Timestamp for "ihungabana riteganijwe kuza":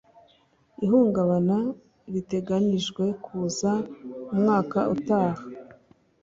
0.85-3.71